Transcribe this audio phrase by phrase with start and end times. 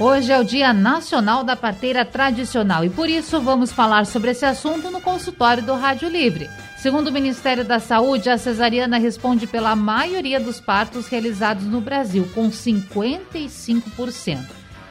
[0.00, 4.44] Hoje é o Dia Nacional da Parteira Tradicional e por isso vamos falar sobre esse
[4.44, 6.48] assunto no consultório do Rádio Livre.
[6.76, 12.30] Segundo o Ministério da Saúde, a cesariana responde pela maioria dos partos realizados no Brasil,
[12.32, 14.38] com 55%.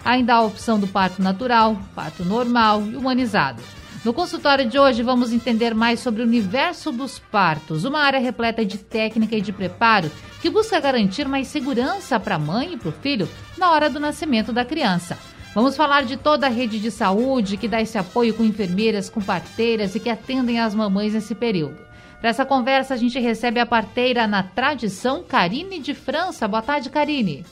[0.03, 3.63] Ainda há a opção do parto natural, parto normal e humanizado.
[4.05, 8.63] No consultório de hoje, vamos entender mais sobre o universo dos partos, uma área repleta
[8.63, 10.09] de técnica e de preparo
[10.41, 13.99] que busca garantir mais segurança para a mãe e para o filho na hora do
[13.99, 15.17] nascimento da criança.
[15.53, 19.21] Vamos falar de toda a rede de saúde que dá esse apoio com enfermeiras, com
[19.21, 21.77] parteiras e que atendem as mamães nesse período.
[22.19, 26.47] Para essa conversa, a gente recebe a parteira na tradição, Karine de França.
[26.47, 27.43] Boa tarde, Karine.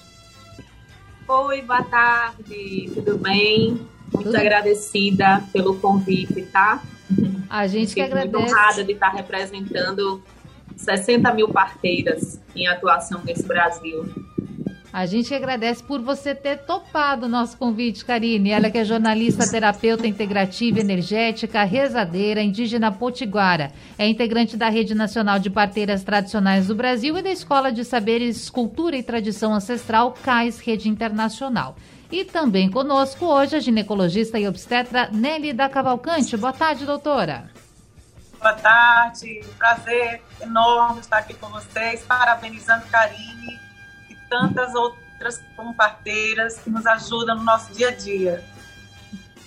[1.28, 3.95] Oi, boa tarde, tudo bem?
[4.16, 6.82] Muito agradecida pelo convite, tá?
[7.50, 8.38] A gente Fico que agradece.
[8.38, 10.24] Muito honrada de estar representando
[10.76, 14.06] 60 mil parteiras em atuação nesse Brasil.
[14.96, 18.52] A gente agradece por você ter topado o nosso convite, Karine.
[18.52, 23.74] Ela que é jornalista, terapeuta integrativa, energética, rezadeira, indígena potiguara.
[23.98, 28.50] É integrante da Rede Nacional de Parteiras Tradicionais do Brasil e da Escola de Saberes,
[28.50, 31.76] Cultura e Tradição Ancestral, CAIS Rede Internacional.
[32.12, 36.38] E também conosco hoje a ginecologista e obstetra Nelly da Cavalcante.
[36.38, 37.50] Boa tarde, doutora.
[38.40, 43.60] Boa tarde, prazer enorme estar aqui com vocês, parabenizando Karine
[44.10, 48.44] e tantas outras comparteiras que nos ajudam no nosso dia a dia.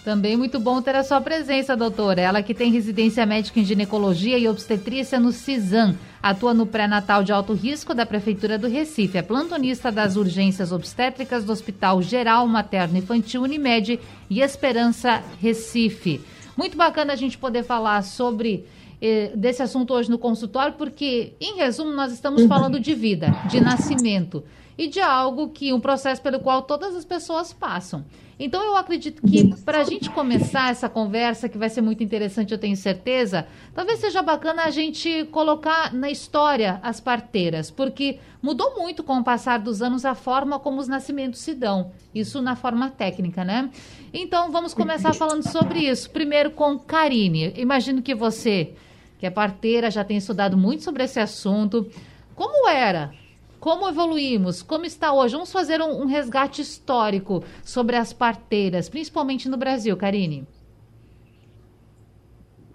[0.08, 2.18] Também muito bom ter a sua presença, doutora.
[2.18, 5.96] Ela que tem residência médica em ginecologia e obstetrícia no CISAM.
[6.22, 9.18] Atua no pré-natal de alto risco da Prefeitura do Recife.
[9.18, 16.22] É plantonista das urgências obstétricas do Hospital Geral Materno Infantil Unimed e Esperança Recife.
[16.56, 18.64] Muito bacana a gente poder falar sobre
[19.02, 22.48] eh, desse assunto hoje no consultório, porque, em resumo, nós estamos uhum.
[22.48, 24.42] falando de vida, de nascimento
[24.78, 28.04] e de algo que um processo pelo qual todas as pessoas passam.
[28.40, 32.52] Então, eu acredito que para a gente começar essa conversa, que vai ser muito interessante,
[32.52, 38.78] eu tenho certeza, talvez seja bacana a gente colocar na história as parteiras, porque mudou
[38.78, 41.90] muito com o passar dos anos a forma como os nascimentos se dão.
[42.14, 43.68] Isso na forma técnica, né?
[44.14, 46.08] Então, vamos começar falando sobre isso.
[46.08, 47.52] Primeiro com Karine.
[47.56, 48.72] Imagino que você
[49.18, 51.90] que é parteira, já tem estudado muito sobre esse assunto.
[52.34, 53.12] Como era?
[53.60, 54.62] Como evoluímos?
[54.62, 55.34] Como está hoje?
[55.34, 60.46] Vamos fazer um, um resgate histórico sobre as parteiras, principalmente no Brasil, Karine.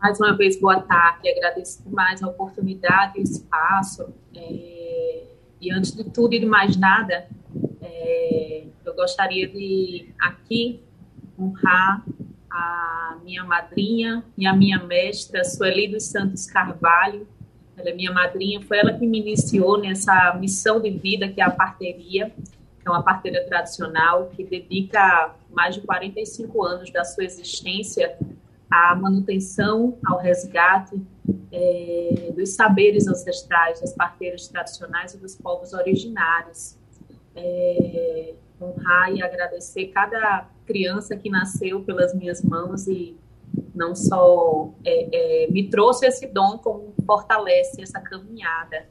[0.01, 1.29] Mais uma vez, boa tarde.
[1.29, 4.13] Agradeço mais a oportunidade o espaço.
[4.35, 5.23] É,
[5.61, 7.29] e antes de tudo e de mais nada,
[7.81, 10.83] é, eu gostaria de aqui
[11.39, 12.03] honrar
[12.51, 17.25] a minha madrinha e a minha mestra, Sueli dos Santos Carvalho.
[17.78, 21.44] Ela é minha madrinha, foi ela que me iniciou nessa missão de vida que é
[21.44, 27.23] a parteria, que é uma parteira tradicional que dedica mais de 45 anos da sua
[27.23, 28.17] existência
[28.69, 31.01] à manutenção, ao resgate
[31.51, 36.78] é, dos saberes ancestrais, das parteiras tradicionais e dos povos originários.
[37.35, 43.17] É, honrar e agradecer cada criança que nasceu pelas minhas mãos e
[43.73, 48.85] não só é, é, me trouxe esse dom, como fortalece essa caminhada.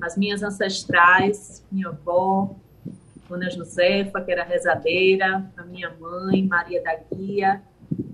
[0.00, 2.54] As minhas ancestrais, minha avó,
[3.28, 7.62] Dona Josefa, que era rezadeira, a minha mãe, Maria da Guia,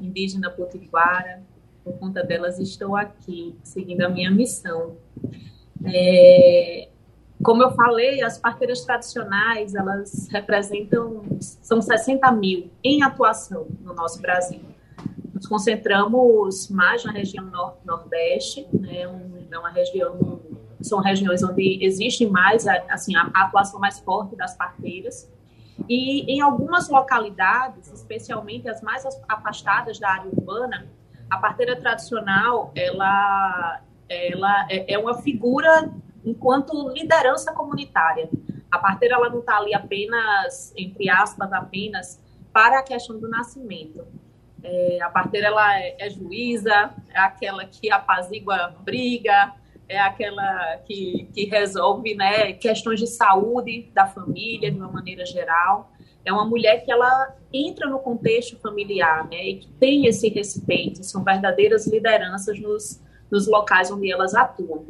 [0.00, 1.42] indígena potiguara,
[1.84, 4.96] por conta delas estou aqui, seguindo a minha missão.
[5.84, 6.88] É,
[7.42, 14.20] como eu falei, as parteiras tradicionais, elas representam, são 60 mil em atuação no nosso
[14.20, 14.60] Brasil.
[15.50, 20.40] Concentramos mais na região norte-nordeste, né, é uma região,
[20.80, 25.28] são regiões onde existe mais, assim, a atuação mais forte das parteiras.
[25.88, 30.86] E em algumas localidades, especialmente as mais afastadas da área urbana,
[31.28, 35.92] a parteira tradicional, ela, ela é, é uma figura
[36.24, 38.30] enquanto liderança comunitária.
[38.70, 42.22] A parteira ela não está ali apenas, entre aspas, apenas
[42.52, 44.06] para a questão do nascimento.
[44.62, 49.54] É, a parteira ela é, é, juíza, é aquela que apazigua briga,
[49.88, 55.90] é aquela que, que resolve né, questões de saúde da família de uma maneira geral.
[56.24, 61.02] É uma mulher que ela entra no contexto familiar né, e que tem esse respeito,
[61.02, 64.84] são verdadeiras lideranças nos, nos locais onde elas atuam.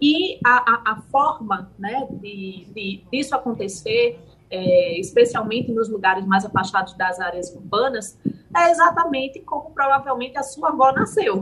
[0.00, 4.18] E a, a, a forma né, de, de, disso acontecer,
[4.50, 8.18] é, especialmente nos lugares mais afastados das áreas urbanas,
[8.56, 11.40] é exatamente como provavelmente a sua avó nasceu,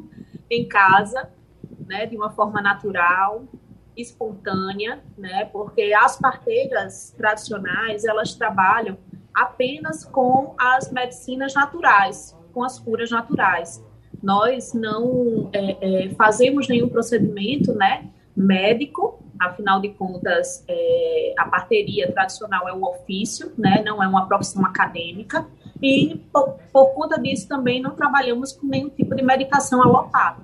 [0.50, 1.28] em casa,
[1.86, 3.44] né, de uma forma natural,
[3.96, 8.98] espontânea, né, porque as parteiras tradicionais, elas trabalham
[9.34, 13.84] apenas com as medicinas naturais, com as curas naturais.
[14.22, 22.10] Nós não é, é, fazemos nenhum procedimento, né, médico, afinal de contas, é, a parteria
[22.10, 25.46] tradicional é um ofício, né, não é uma profissão acadêmica,
[25.82, 30.42] e por, por conta disso também não trabalhamos com nenhum tipo de medicação alopada.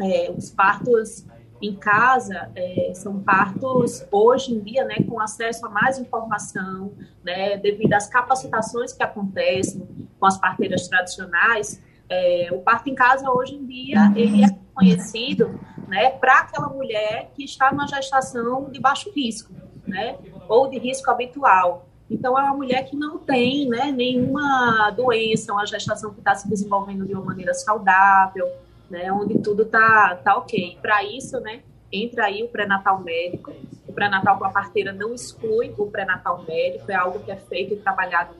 [0.00, 1.24] É, os partos
[1.62, 6.92] em casa é, são partos hoje em dia, né, com acesso a mais informação,
[7.22, 9.86] né, devido às capacitações que acontecem
[10.18, 11.80] com as parteiras tradicionais.
[12.08, 15.58] É, o parto em casa hoje em dia ele é conhecido,
[15.88, 19.52] né, para aquela mulher que está numa gestação de baixo risco,
[19.86, 20.16] né,
[20.48, 21.86] ou de risco habitual.
[22.10, 26.48] Então, é uma mulher que não tem né, nenhuma doença, uma gestação que está se
[26.48, 28.46] desenvolvendo de uma maneira saudável,
[28.90, 30.78] né, onde tudo está tá ok.
[30.82, 33.52] Para isso, né, entra aí o pré-natal médico.
[33.88, 37.74] O pré-natal com a parteira não exclui o pré-natal médico, é algo que é feito
[37.74, 38.34] e trabalhado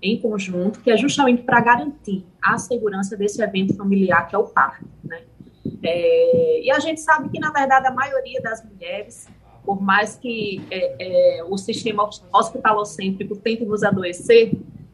[0.00, 4.44] em conjunto, que é justamente para garantir a segurança desse evento familiar que é o
[4.44, 4.86] parto.
[5.02, 5.22] Né?
[5.82, 9.28] É, e a gente sabe que, na verdade, a maioria das mulheres
[9.68, 14.52] por mais que é, é, o sistema hospitalocêntrico tente nos adoecer,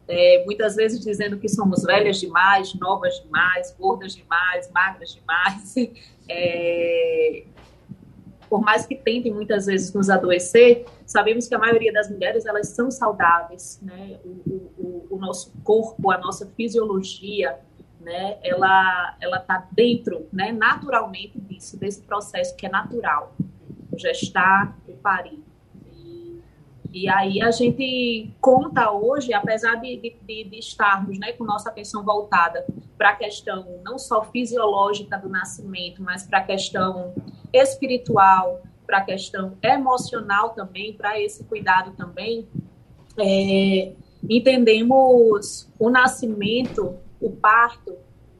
[0.08, 5.74] é, muitas vezes dizendo que somos velhas demais, novas demais, gordas demais, magras demais,
[6.28, 7.44] é,
[8.50, 12.66] por mais que tentem muitas vezes nos adoecer, sabemos que a maioria das mulheres elas
[12.70, 14.18] são saudáveis, né?
[14.24, 17.60] O, o, o nosso corpo, a nossa fisiologia,
[18.04, 18.38] né?
[18.42, 20.52] Ela ela está dentro, né?
[20.52, 23.34] Naturalmente disso, desse processo que é natural
[23.90, 25.42] o gestar, o parir.
[25.92, 26.40] E,
[26.92, 32.04] e aí a gente conta hoje, apesar de, de, de estarmos né, com nossa atenção
[32.04, 32.64] voltada
[32.98, 37.14] para a questão não só fisiológica do nascimento, mas para a questão
[37.52, 42.46] espiritual, para a questão emocional também, para esse cuidado também,
[43.18, 43.92] é,
[44.28, 47.96] entendemos o nascimento, o parto,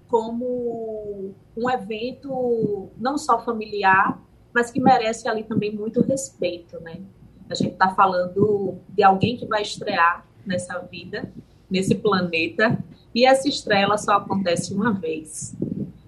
[0.09, 4.23] como um evento não só familiar,
[4.53, 7.01] mas que merece ali também muito respeito, né?
[7.49, 11.33] A gente está falando de alguém que vai estrear nessa vida,
[11.69, 12.79] nesse planeta,
[13.15, 15.57] e essa estreia só acontece uma vez.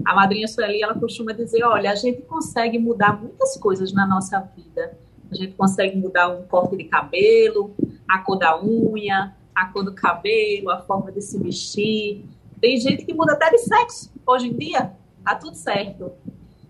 [0.04, 4.38] A madrinha Sueli, ela costuma dizer, olha, a gente consegue mudar muitas coisas na nossa
[4.56, 4.96] vida.
[5.30, 7.74] A gente consegue mudar um corte de cabelo,
[8.06, 12.24] a cor da unha, a cor do cabelo, a forma de se vestir.
[12.60, 14.92] Tem gente que muda até de sexo hoje em dia,
[15.24, 16.12] tá tudo certo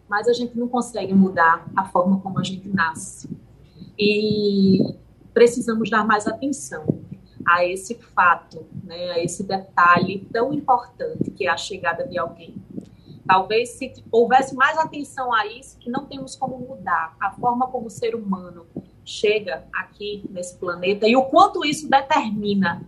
[0.08, 3.28] mas a gente não consegue mudar a forma como a gente nasce.
[3.98, 4.94] E
[5.32, 6.86] precisamos dar mais atenção
[7.46, 12.54] a esse fato, né, a esse detalhe tão importante que é a chegada de alguém.
[13.26, 17.86] Talvez se houvesse mais atenção a isso, que não temos como mudar a forma como
[17.86, 18.66] o ser humano
[19.04, 22.82] chega aqui nesse planeta e o quanto isso determina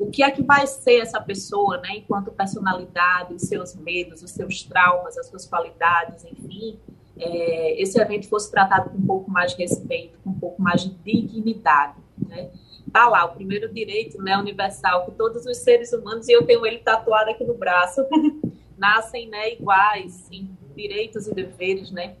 [0.00, 4.30] o que é que vai ser essa pessoa, né, enquanto personalidade, os seus medos, os
[4.30, 6.80] seus traumas, as suas qualidades, enfim,
[7.18, 10.82] é, esse evento fosse tratado com um pouco mais de respeito, com um pouco mais
[10.82, 12.50] de dignidade, né?
[12.90, 16.64] Tá lá, o primeiro direito, né, universal, que todos os seres humanos, e eu tenho
[16.64, 18.00] ele tatuado aqui no braço,
[18.78, 22.16] nascem, né, iguais em direitos e deveres, né?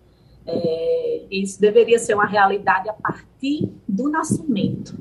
[0.46, 4.98] É, isso deveria ser uma realidade a partir do nascimento,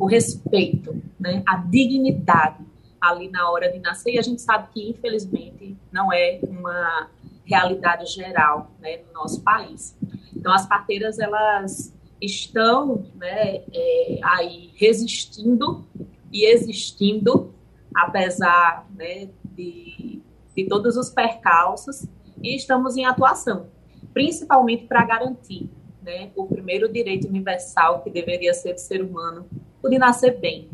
[0.00, 2.64] o respeito, né, a dignidade
[2.98, 4.14] ali na hora de nascer.
[4.14, 7.10] E a gente sabe que, infelizmente, não é uma
[7.44, 9.94] realidade geral né, no nosso país.
[10.34, 15.84] Então, as parteiras, elas estão né, é, aí resistindo
[16.32, 17.52] e existindo,
[17.94, 20.22] apesar né, de,
[20.56, 22.06] de todos os percalços,
[22.42, 23.66] e estamos em atuação,
[24.14, 25.68] principalmente para garantir
[26.02, 29.46] né, o primeiro direito universal que deveria ser do ser humano,
[29.88, 30.68] de nascer bem,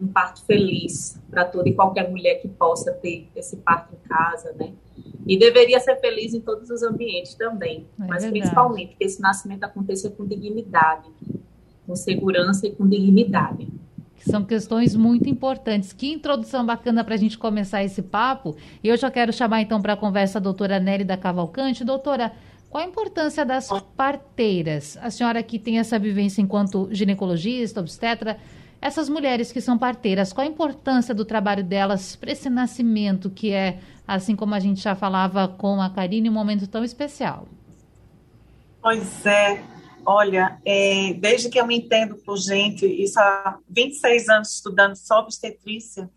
[0.00, 4.54] um parto feliz para toda e qualquer mulher que possa ter esse parto em casa,
[4.58, 4.72] né?
[5.26, 8.40] E deveria ser feliz em todos os ambientes também, é mas verdade.
[8.40, 11.08] principalmente que esse nascimento aconteça com dignidade,
[11.86, 13.68] com segurança e com dignidade.
[14.20, 15.92] São questões muito importantes.
[15.92, 18.56] Que introdução bacana para a gente começar esse papo.
[18.82, 21.84] E eu já quero chamar então para a conversa a doutora Nélida Cavalcante.
[21.84, 22.32] Doutora,
[22.70, 24.98] qual a importância das parteiras?
[25.00, 28.38] A senhora que tem essa vivência enquanto ginecologista, obstetra,
[28.80, 33.52] essas mulheres que são parteiras, qual a importância do trabalho delas para esse nascimento que
[33.52, 37.48] é, assim como a gente já falava com a Karine, um momento tão especial?
[38.80, 39.62] Pois é.
[40.06, 45.20] Olha, é, desde que eu me entendo por gente, isso há 26 anos estudando só
[45.20, 46.08] obstetrícia,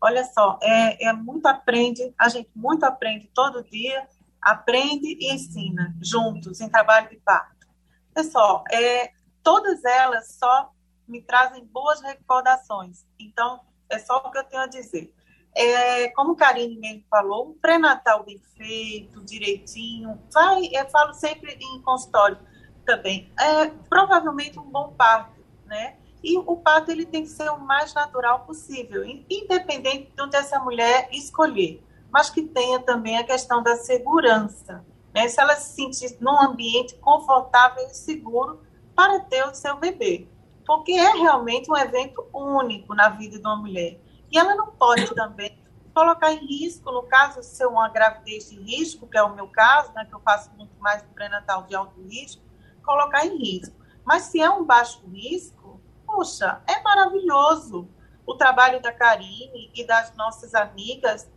[0.00, 4.06] olha só, é, é muito aprende, a gente muito aprende todo dia,
[4.42, 7.68] aprende e ensina juntos em trabalho de parto.
[8.12, 10.72] Pessoal, é, todas elas só
[11.06, 13.06] me trazem boas recordações.
[13.18, 15.14] Então, é só o que eu tenho a dizer.
[15.54, 21.82] É, como Karine mesmo falou, um pré-natal bem feito, direitinho, vai, eu falo sempre em
[21.82, 22.38] consultório
[22.86, 25.98] também, é provavelmente um bom parto, né?
[26.24, 30.58] E o parto ele tem que ser o mais natural possível, independente de onde essa
[30.58, 35.26] mulher escolher, mas que tenha também a questão da segurança, né?
[35.28, 38.60] Se ela se sentir num ambiente confortável e seguro
[38.94, 40.28] para ter o seu bebê,
[40.66, 43.98] porque é realmente um evento único na vida de uma mulher.
[44.30, 45.58] E ela não pode também
[45.94, 49.48] colocar em risco, no caso de ser uma gravidez de risco, que é o meu
[49.48, 52.42] caso, né, que eu faço muito mais pré-natal de alto risco,
[52.82, 53.74] colocar em risco.
[54.04, 57.88] Mas se é um baixo risco, poxa, é maravilhoso.
[58.26, 61.30] O trabalho da Karine e das nossas amigas,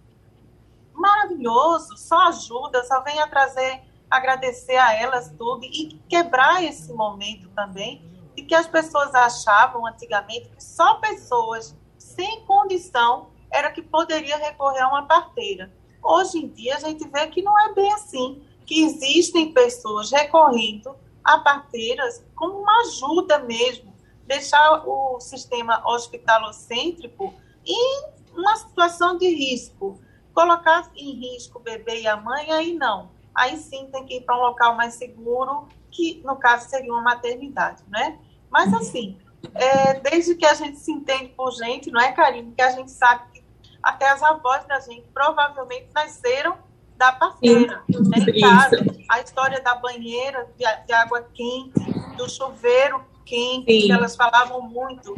[0.96, 7.50] maravilhoso, só ajuda, só vem a trazer, agradecer a elas tudo e quebrar esse momento
[7.50, 8.04] também
[8.36, 14.82] de que as pessoas achavam antigamente que só pessoas sem condição era que poderia recorrer
[14.82, 15.72] a uma parteira.
[16.04, 20.96] Hoje em dia a gente vê que não é bem assim, que existem pessoas recorrendo
[21.24, 23.94] a parteiras como uma ajuda mesmo,
[24.28, 27.34] deixar o sistema hospitalocêntrico
[27.66, 30.00] em uma situação de risco.
[30.36, 33.10] Colocar em risco o bebê e a mãe, aí não.
[33.34, 37.02] Aí sim tem que ir para um local mais seguro, que no caso seria uma
[37.02, 38.20] maternidade, né?
[38.52, 39.18] Mas assim,
[39.54, 42.54] é, desde que a gente se entende por gente, não é, Karine?
[42.54, 43.44] Que a gente sabe que
[43.82, 46.58] até as avós da gente provavelmente nasceram
[46.98, 48.86] da parceira, né, em casa.
[49.10, 51.80] A história da banheira de, de, água quente,
[52.18, 53.88] do chuveiro quente, Sim.
[53.88, 55.16] que elas falavam muito.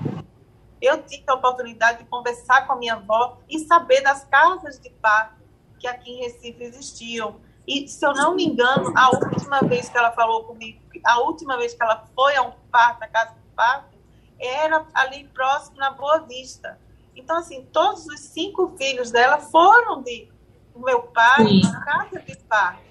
[0.81, 4.89] Eu tive a oportunidade de conversar com a minha avó e saber das casas de
[4.89, 5.35] parto
[5.79, 7.39] que aqui em Recife existiam.
[7.67, 11.57] E, se eu não me engano, a última vez que ela falou comigo, a última
[11.57, 13.97] vez que ela foi a um parto, na casa de parto,
[14.39, 16.79] era ali próximo na Boa Vista.
[17.15, 20.29] Então, assim, todos os cinco filhos dela foram de
[20.75, 21.61] meu pai Sim.
[21.63, 22.81] na casa de parto.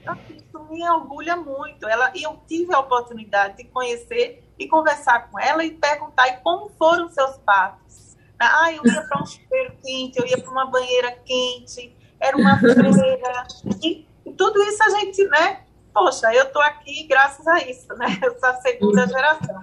[0.00, 0.31] Então, assim,
[0.72, 1.86] me orgulha muito.
[1.86, 6.36] Ela, e eu tive a oportunidade de conhecer e conversar com ela e perguntar e
[6.38, 8.16] como foram seus partos.
[8.38, 12.58] Ah, eu ia para um chuveiro quente, eu ia para uma banheira quente, era uma
[12.58, 13.46] freira.
[13.82, 15.62] E, e tudo isso a gente, né?
[15.94, 18.06] Poxa, eu estou aqui graças a isso, né?
[18.24, 19.62] Essa segunda geração.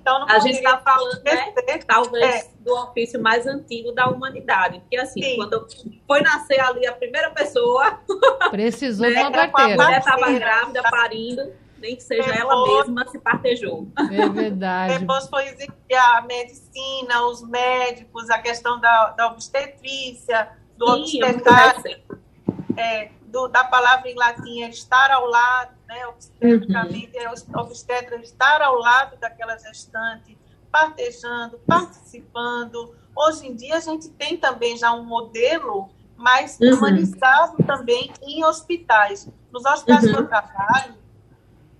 [0.00, 1.52] Então, a gente está falando, né,
[1.86, 2.48] talvez, é.
[2.60, 4.80] do ofício mais antigo da humanidade.
[4.80, 5.36] Porque, assim, Sim.
[5.36, 5.66] quando
[6.06, 8.00] foi nascer ali a primeira pessoa...
[8.50, 9.82] Precisou né, de uma parteira.
[9.82, 13.88] A mulher estava grávida, parindo, nem que seja Depois, ela mesma se partejou.
[14.10, 14.98] É verdade.
[14.98, 15.44] Depois foi
[15.94, 22.00] a medicina, os médicos, a questão da, da obstetrícia, do Sim, obstetrário.
[22.76, 27.60] É, do, da palavra em latim é estar ao lado, né, obstetricamente, uhum.
[27.60, 30.36] obstetra estar ao lado daquela gestante,
[30.70, 32.94] partejando, participando.
[33.16, 36.74] Hoje em dia, a gente tem também já um modelo mais uhum.
[36.74, 39.28] humanizado também em hospitais.
[39.50, 40.12] Nos hospitais uhum.
[40.12, 40.94] que eu trabalho,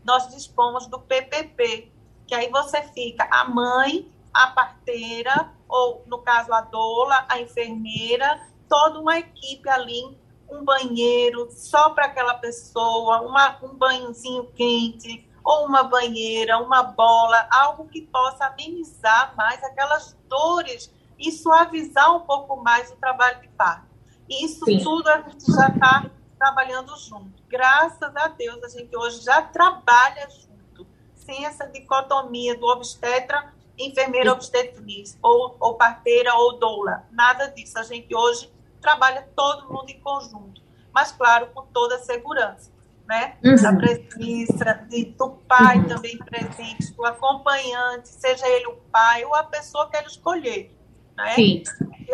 [0.05, 1.93] nós dispomos do PPP,
[2.27, 8.41] que aí você fica a mãe, a parteira, ou no caso a doula, a enfermeira,
[8.69, 10.19] toda uma equipe ali
[10.51, 17.49] um banheiro só para aquela pessoa, uma, um banhozinho quente, ou uma banheira, uma bola,
[17.51, 23.49] algo que possa amenizar mais aquelas dores e suavizar um pouco mais o trabalho de
[23.49, 23.87] parto.
[24.29, 24.83] Isso Sim.
[24.83, 27.43] tudo a gente já está trabalhando junto.
[27.49, 34.33] Graças a Deus, a gente hoje já trabalha junto, sem essa dicotomia do obstetra, enfermeira
[34.33, 37.05] obstetriz, ou, ou parteira ou doula.
[37.11, 37.79] Nada disso.
[37.79, 42.71] A gente hoje trabalha todo mundo em conjunto, mas claro, com toda a segurança,
[43.07, 43.37] né?
[43.45, 43.57] Uhum.
[43.57, 45.89] Da presença de, do pai uhum.
[45.89, 50.75] também presente, do acompanhante, seja ele o pai ou a pessoa que ele escolher,
[51.17, 51.35] né?
[51.35, 51.63] Sim.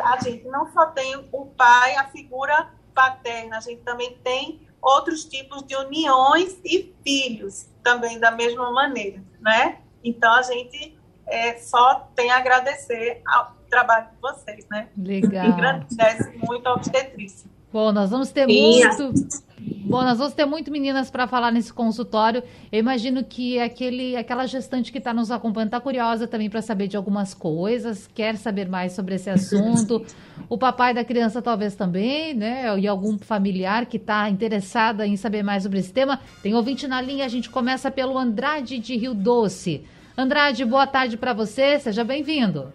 [0.03, 5.25] A gente não só tem o pai, a figura paterna, a gente também tem outros
[5.25, 9.81] tipos de uniões e filhos também da mesma maneira, né?
[10.03, 10.97] Então a gente
[11.27, 14.89] é, só tem a agradecer ao, trabalho de vocês, né?
[14.97, 15.47] Legal.
[15.47, 17.51] Engrandece muito a obstetrícia.
[17.73, 19.13] Bom, nós vamos ter muito.
[19.59, 22.43] Bom, nós vamos ter muito meninas para falar nesse consultório.
[22.73, 26.89] Eu imagino que aquele, aquela gestante que está nos acompanhando está curiosa também para saber
[26.89, 30.05] de algumas coisas, quer saber mais sobre esse assunto.
[30.49, 32.79] O papai da criança talvez também, né?
[32.79, 36.21] E algum familiar que está interessada em saber mais sobre esse tema.
[36.43, 39.85] Tem ouvinte na linha, a gente começa pelo Andrade de Rio Doce.
[40.17, 42.73] Andrade, boa tarde para você, seja bem-vindo.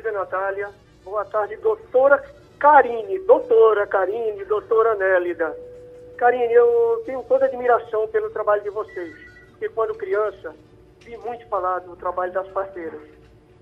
[0.00, 0.70] Querida Natália,
[1.04, 2.24] boa tarde, doutora
[2.58, 5.54] Karine, doutora Karine, doutora Nélida.
[6.16, 9.14] Karine, eu tenho toda admiração pelo trabalho de vocês,
[9.50, 10.54] porque quando criança,
[11.00, 13.02] vi muito falar do trabalho das parteiras.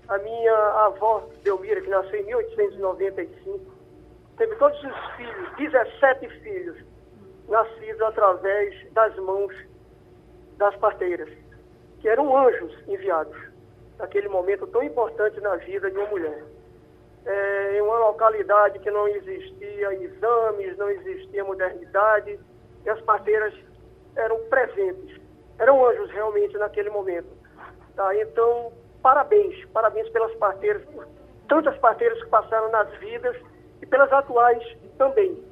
[0.07, 0.55] A minha
[0.85, 3.59] avó, Delmira, que nasceu em 1895,
[4.37, 6.77] teve todos os filhos, 17 filhos,
[7.49, 9.53] nascidos através das mãos
[10.57, 11.27] das parteiras
[11.99, 13.48] que eram anjos enviados
[13.99, 16.43] naquele momento tão importante na vida de uma mulher.
[17.25, 22.39] É, em uma localidade que não existia exames, não existia modernidade,
[22.85, 23.53] e as parteiras
[24.15, 25.19] eram presentes,
[25.59, 27.27] eram anjos realmente naquele momento.
[27.95, 28.15] Tá?
[28.15, 28.71] Então,
[29.03, 31.05] parabéns, parabéns pelas parteiras, por
[31.49, 33.35] tantas parteiras que passaram nas vidas
[33.81, 34.63] e pelas atuais
[34.97, 35.43] também.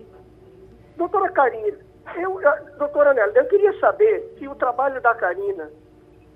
[0.96, 1.78] Doutora Karina,
[2.16, 2.40] eu,
[2.78, 5.70] doutora Nélia, eu queria saber se o trabalho da Karina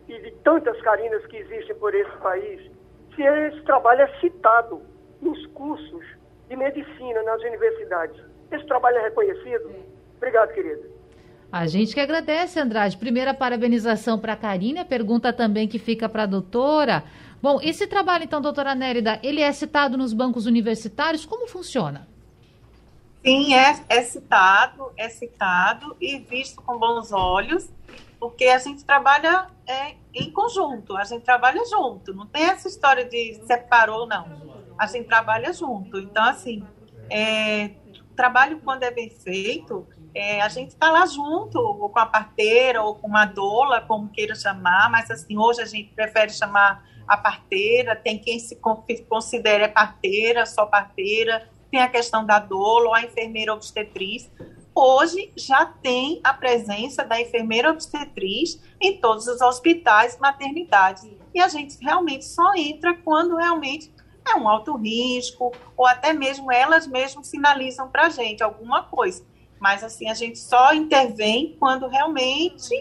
[0.07, 2.61] e de tantas Carinas que existem por esse país,
[3.15, 4.81] se esse trabalho é citado
[5.21, 6.05] nos cursos
[6.49, 8.21] de medicina nas universidades.
[8.51, 9.73] Esse trabalho é reconhecido?
[10.17, 10.89] Obrigado, querida.
[11.51, 12.97] A gente que agradece, Andrade.
[12.97, 17.03] Primeira parabenização para a Karina, pergunta também que fica para a doutora.
[17.41, 21.25] Bom, esse trabalho, então, doutora Nérida, ele é citado nos bancos universitários?
[21.25, 22.07] Como funciona?
[23.23, 27.69] Sim, é, é citado, é citado e visto com bons olhos
[28.21, 33.03] porque a gente trabalha é, em conjunto, a gente trabalha junto, não tem essa história
[33.03, 34.27] de separou, não.
[34.77, 35.97] A gente trabalha junto.
[35.97, 36.63] Então, assim,
[37.09, 37.71] é,
[38.15, 42.83] trabalho quando é bem feito, é, a gente está lá junto, ou com a parteira,
[42.83, 47.17] ou com uma doula, como queira chamar, mas assim, hoje a gente prefere chamar a
[47.17, 48.55] parteira, tem quem se
[49.09, 54.29] considere parteira, só parteira, tem a questão da doula ou a enfermeira obstetriz,
[54.73, 61.07] Hoje já tem a presença da enfermeira obstetriz em todos os hospitais, maternidades.
[61.33, 63.91] E a gente realmente só entra quando realmente
[64.27, 69.25] é um alto risco, ou até mesmo elas mesmas sinalizam para a gente alguma coisa.
[69.59, 72.73] Mas assim, a gente só intervém quando realmente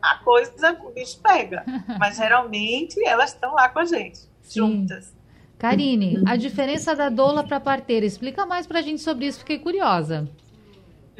[0.00, 1.64] a coisa, o bicho pega.
[1.98, 4.60] Mas geralmente elas estão lá com a gente, Sim.
[4.60, 5.14] juntas.
[5.58, 9.58] Karine, a diferença da doula para parteira, explica mais para a gente sobre isso, fiquei
[9.58, 10.26] curiosa.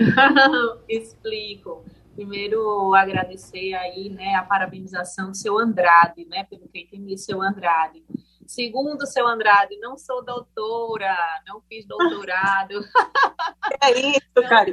[0.89, 1.85] Explico.
[2.15, 8.05] Primeiro, agradecer aí, né, a parabenização do seu Andrade, né, pelo que entendi, seu Andrade.
[8.47, 12.75] Segundo, seu Andrade, não sou doutora, não fiz doutorado.
[13.83, 14.71] É isso, cara.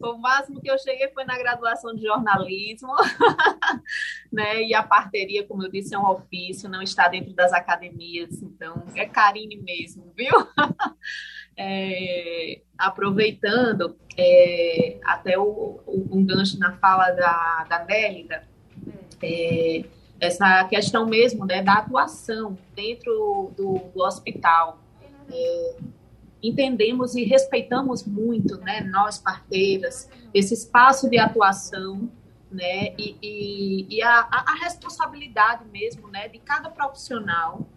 [0.00, 2.94] O máximo que eu cheguei foi na graduação de jornalismo,
[4.32, 4.62] né?
[4.62, 8.82] E a parteria, como eu disse, é um ofício, não está dentro das academias, então
[8.94, 10.30] é Karine mesmo, viu?
[11.62, 18.44] É, aproveitando é, até o, o, um gancho na fala da, da Nélida,
[19.22, 19.84] é,
[20.18, 24.78] essa questão mesmo né, da atuação dentro do, do hospital.
[25.30, 25.76] É,
[26.42, 32.10] entendemos e respeitamos muito, né, nós parteiras, esse espaço de atuação,
[32.50, 37.68] né, e, e, e a, a, responsabilidade mesmo, né, de cada profissional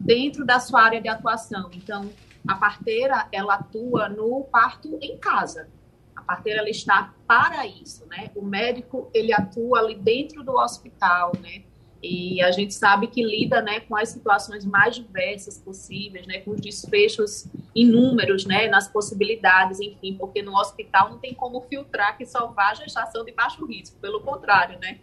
[0.00, 1.70] dentro da sua área de atuação.
[1.72, 2.10] Então,
[2.46, 5.68] a parteira, ela atua no parto em casa.
[6.14, 8.30] A parteira, ela está para isso, né?
[8.34, 11.64] O médico, ele atua ali dentro do hospital, né?
[12.02, 16.52] E a gente sabe que lida, né, com as situações mais diversas possíveis, né, com
[16.52, 22.24] os desfechos inúmeros, né, nas possibilidades, enfim, porque no hospital não tem como filtrar que
[22.24, 24.98] vá a gestação de baixo risco, pelo contrário, né?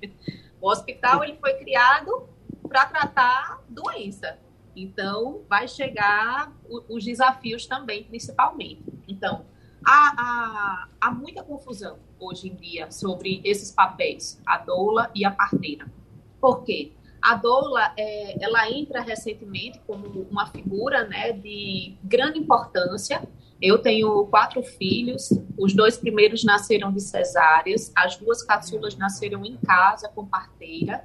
[0.59, 2.27] O hospital ele foi criado
[2.67, 4.39] para tratar doença,
[4.79, 6.55] então, vai chegar
[6.87, 8.83] os desafios também, principalmente.
[9.07, 9.43] Então,
[9.83, 15.31] há, há, há, muita confusão hoje em dia sobre esses papéis, a doula e a
[15.31, 15.91] parteira.
[16.39, 16.91] Por quê?
[17.19, 23.27] A doula, é, ela entra recentemente como uma figura né, de grande importância.
[23.59, 29.57] Eu tenho quatro filhos, os dois primeiros nasceram de cesáreas, as duas caçulas nasceram em
[29.57, 31.03] casa com parteira.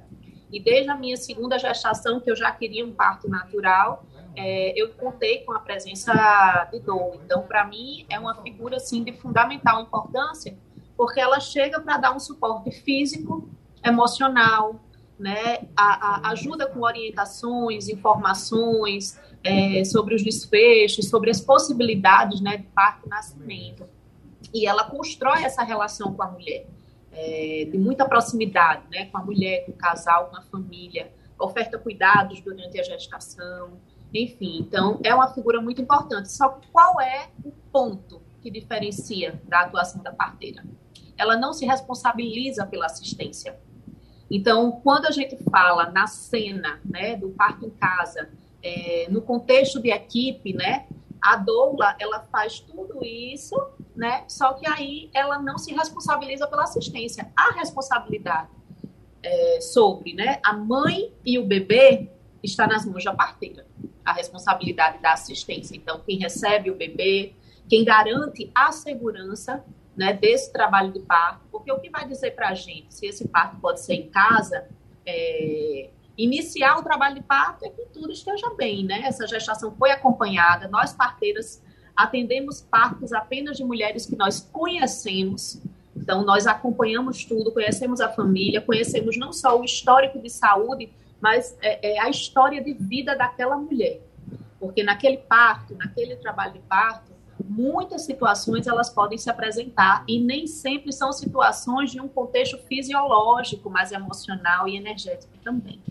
[0.53, 4.93] E desde a minha segunda gestação, que eu já queria um parto natural, é, eu
[4.93, 7.19] contei com a presença de Dom.
[7.25, 10.55] Então, para mim, é uma figura assim, de fundamental importância,
[10.95, 13.49] porque ela chega para dar um suporte físico,
[13.83, 14.79] emocional,
[15.17, 22.57] né, a, a ajuda com orientações, informações é, sobre os desfechos, sobre as possibilidades né,
[22.57, 23.85] de parto e nascimento.
[24.53, 26.67] E ela constrói essa relação com a mulher,
[27.13, 31.77] é, de muita proximidade né, com a mulher, com o casal, com a família, oferta
[31.77, 33.79] cuidados durante a gestação,
[34.13, 34.59] enfim.
[34.59, 36.31] Então, é uma figura muito importante.
[36.31, 40.63] Só qual é o ponto que diferencia da atuação da parteira?
[41.17, 43.57] Ela não se responsabiliza pela assistência
[44.33, 48.29] então, quando a gente fala na cena né, do parto em casa,
[48.63, 50.87] é, no contexto de equipe, né,
[51.21, 53.55] a doula ela faz tudo isso,
[53.95, 57.31] né, só que aí ela não se responsabiliza pela assistência.
[57.35, 58.49] A responsabilidade
[59.21, 62.09] é, sobre né, a mãe e o bebê
[62.41, 63.65] está nas mãos da parteira.
[64.03, 65.75] A responsabilidade da assistência.
[65.75, 67.33] Então, quem recebe o bebê,
[67.69, 69.63] quem garante a segurança
[69.95, 73.27] né, desse trabalho de parto, porque o que vai dizer para a gente se esse
[73.27, 74.67] parto pode ser em casa,
[75.05, 79.01] é, iniciar o trabalho de parto é que tudo esteja bem, né?
[79.05, 81.62] Essa gestação foi acompanhada, nós parteiras
[81.95, 85.61] atendemos partos apenas de mulheres que nós conhecemos,
[85.95, 91.57] então nós acompanhamos tudo, conhecemos a família, conhecemos não só o histórico de saúde, mas
[91.61, 94.01] é, é a história de vida daquela mulher,
[94.59, 100.47] porque naquele parto, naquele trabalho de parto muitas situações elas podem se apresentar e nem
[100.47, 105.81] sempre são situações de um contexto fisiológico, mas emocional e energético também.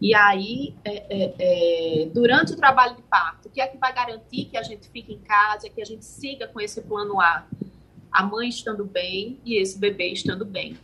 [0.00, 3.94] E aí, é, é, é, durante o trabalho de parto, o que é que vai
[3.94, 7.46] garantir que a gente fique em casa, que a gente siga com esse plano A?
[8.10, 10.76] A mãe estando bem e esse bebê estando bem.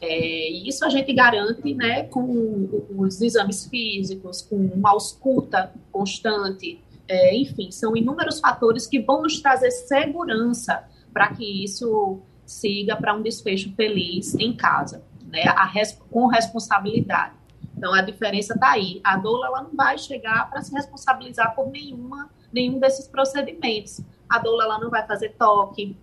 [0.00, 6.80] É, e isso a gente garante né, com os exames físicos, com uma ausculta constante,
[7.06, 13.14] é, enfim, são inúmeros fatores que vão nos trazer segurança para que isso siga para
[13.14, 15.42] um desfecho feliz em casa, né?
[15.72, 17.34] Res, com responsabilidade.
[17.80, 19.00] Então a diferença está aí.
[19.02, 24.02] A doula ela não vai chegar para se responsabilizar por nenhuma, nenhum desses procedimentos.
[24.28, 25.96] A doula ela não vai fazer toque,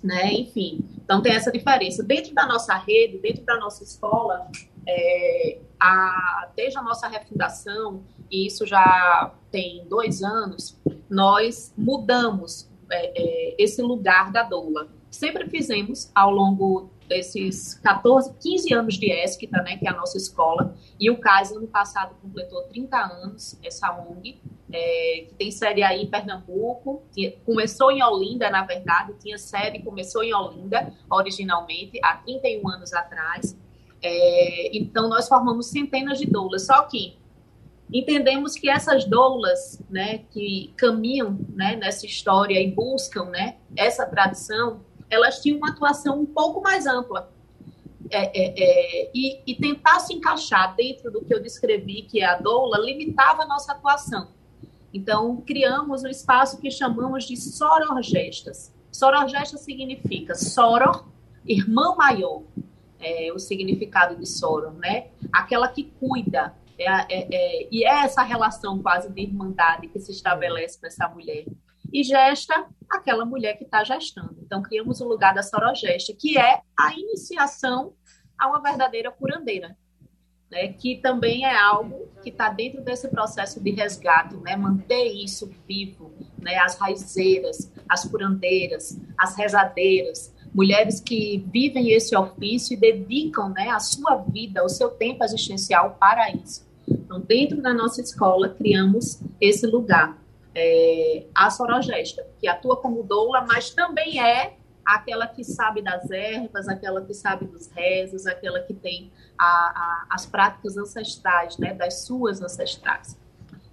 [0.00, 0.32] né?
[0.32, 2.04] Enfim, então tem essa diferença.
[2.04, 4.48] Dentro da nossa rede, dentro da nossa escola,
[4.86, 13.12] é, a, desde a nossa refundação, e isso já tem dois anos, nós mudamos é,
[13.16, 14.86] é, esse lugar da doula.
[15.10, 20.16] Sempre fizemos ao longo desses 14, 15 anos de ESCTA, né, que é a nossa
[20.16, 24.40] escola, e o CAS ano passado completou 30 anos, essa ONG,
[24.70, 27.02] é, que tem sede aí em Pernambuco,
[27.44, 33.56] começou em Olinda, na verdade, tinha sede, começou em Olinda, originalmente, há 31 anos atrás,
[34.02, 37.16] é, então nós formamos centenas de doulas, só que
[37.92, 44.80] entendemos que essas doulas, né, que caminham, né, nessa história e buscam, né, essa tradição,
[45.10, 47.32] elas tinham uma atuação um pouco mais ampla.
[48.10, 52.24] É, é, é, e, e, tentar se encaixar dentro do que eu descrevi, que é
[52.24, 54.28] a doula, limitava a nossa atuação.
[54.94, 58.72] Então, criamos um espaço que chamamos de sororgestas.
[58.90, 61.06] Sororgesta significa soror,
[61.46, 62.42] irmã maior,
[62.98, 65.08] é, o significado de soror, né?
[65.30, 70.80] Aquela que cuida, é, é, e é essa relação quase de irmandade que se estabelece
[70.80, 71.44] com essa mulher.
[71.92, 74.36] E gesta aquela mulher que está gestando.
[74.42, 77.94] Então, criamos o lugar da sorogesta, que é a iniciação
[78.38, 79.76] a uma verdadeira curandeira,
[80.50, 80.68] né?
[80.68, 84.56] que também é algo que está dentro desse processo de resgate, né?
[84.56, 86.56] manter isso vivo, né?
[86.56, 93.78] as raizeiras, as curandeiras, as rezadeiras, mulheres que vivem esse ofício e dedicam né, a
[93.78, 96.66] sua vida, o seu tempo existencial para isso.
[96.88, 100.16] Então, dentro da nossa escola, criamos esse lugar,
[100.58, 106.68] é, a sorogesta, que atua como doula, mas também é aquela que sabe das ervas,
[106.68, 112.06] aquela que sabe dos rezos, aquela que tem a, a, as práticas ancestrais, né, das
[112.06, 113.18] suas ancestrais.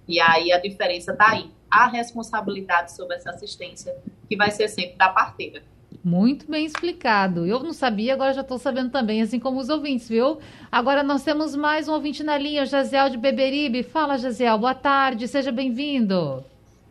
[0.06, 1.50] E aí a diferença está aí.
[1.70, 3.96] A responsabilidade sobre essa assistência,
[4.28, 5.62] que vai ser sempre da parteira.
[6.04, 7.44] Muito bem explicado.
[7.44, 10.38] Eu não sabia, agora já estou sabendo também, assim como os ouvintes, viu?
[10.70, 13.82] Agora nós temos mais um ouvinte na linha, o Jaziel de Beberibe.
[13.82, 16.44] Fala, Jaziel, boa tarde, seja bem-vindo.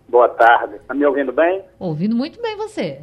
[0.08, 0.76] Boa tarde.
[0.76, 1.64] Está me ouvindo bem?
[1.80, 3.00] Ouvindo muito bem você.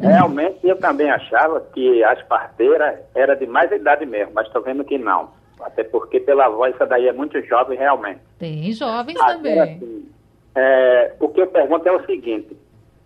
[0.00, 4.84] Realmente eu também achava que as parteiras era de mais idade mesmo, mas estou vendo
[4.84, 5.30] que não.
[5.60, 8.20] Até porque pela voz essa daí é muito jovem realmente.
[8.38, 9.60] Tem jovens Agora, também.
[9.60, 10.08] Assim,
[10.54, 12.56] é, o que eu pergunto é o seguinte,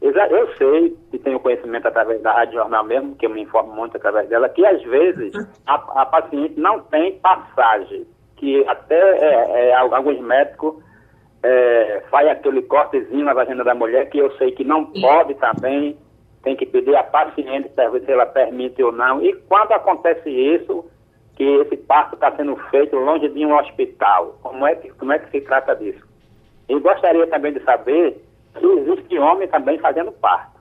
[0.00, 3.42] eu, já, eu sei que tenho conhecimento através da Rádio Jornal mesmo, que eu me
[3.42, 5.32] informo muito através dela, que às vezes
[5.66, 10.82] a, a paciente não tem passagem, que até é, é, alguns médicos
[11.42, 15.96] é, fazem aquele cortezinho na vagina da mulher, que eu sei que não pode também,
[16.42, 19.22] tem que pedir à paciente para ver se ela permite ou não.
[19.22, 20.84] E quando acontece isso,
[21.34, 24.38] que esse parto está sendo feito longe de um hospital.
[24.42, 26.06] Como é que, como é que se trata disso?
[26.68, 28.22] E gostaria também de saber
[28.58, 30.60] se existe homem também fazendo parto.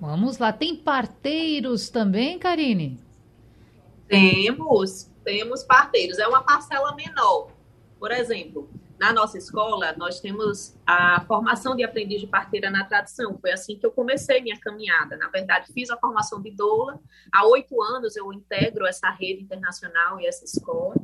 [0.00, 2.98] Vamos lá, tem parteiros também, Karine?
[4.08, 6.18] Temos, temos parteiros.
[6.18, 7.48] É uma parcela menor.
[8.00, 13.36] Por exemplo, na nossa escola, nós temos a formação de aprendiz de parteira na tradição.
[13.38, 15.16] Foi assim que eu comecei minha caminhada.
[15.16, 17.00] Na verdade, fiz a formação de doula.
[17.32, 20.94] Há oito anos eu integro essa rede internacional e essa escola.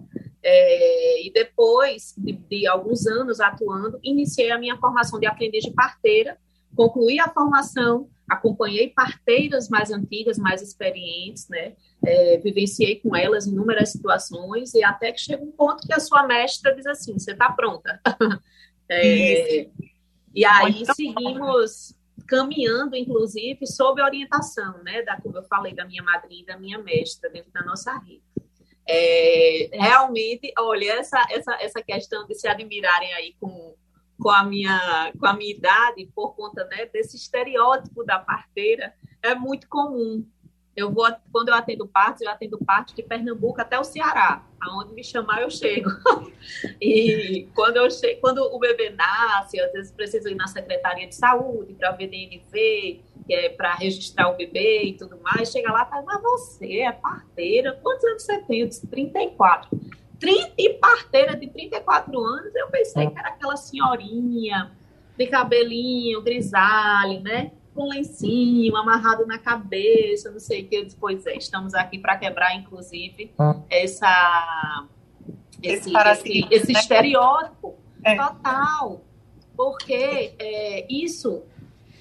[0.42, 5.72] É, e depois de, de, alguns anos atuando, iniciei a minha formação de aprendiz de
[5.72, 6.38] parteira,
[6.76, 11.74] concluí a formação, acompanhei parteiras mais antigas, mais experientes, né?
[12.04, 16.26] É, vivenciei com elas inúmeras situações e até que chega um ponto que a sua
[16.26, 18.00] mestra diz assim, você está pronta.
[18.90, 19.68] é,
[20.34, 22.24] e aí Muito seguimos bom.
[22.26, 26.78] caminhando, inclusive, sob orientação, né, da, como eu falei, da minha madrinha e da minha
[26.78, 28.22] mestra dentro da nossa rede.
[28.86, 33.74] É, realmente, olha, essa, essa, essa questão de se admirarem aí com,
[34.18, 39.34] com, a minha, com a minha idade, por conta né, desse estereótipo da parteira, é
[39.34, 40.24] muito comum.
[40.78, 44.44] Eu vou, quando eu atendo partes, eu atendo partes de Pernambuco até o Ceará.
[44.60, 45.90] Aonde me chamar, eu chego.
[46.80, 51.16] e quando eu chego, quando o bebê nasce, às vezes preciso ir na Secretaria de
[51.16, 55.50] Saúde para ver DNV, que é para registrar o bebê e tudo mais.
[55.50, 58.60] Chega lá fala, mas você é parteira, quantos anos você tem?
[58.60, 59.68] Eu disse, 34.
[60.18, 64.72] 30, e parteira de 34 anos, eu pensei que era aquela senhorinha
[65.16, 67.52] de cabelinho grisalho, né?
[67.78, 70.88] com lencinho amarrado na cabeça, não sei o que.
[70.98, 73.54] Pois é, estamos aqui para quebrar, inclusive, ah.
[73.70, 74.88] essa,
[75.62, 76.80] esse, esse, esse né?
[76.80, 78.16] estereótipo é.
[78.16, 79.04] total.
[79.56, 81.44] Porque é, isso,